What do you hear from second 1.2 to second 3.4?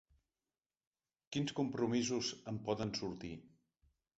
Quins compromisos en poden sortir?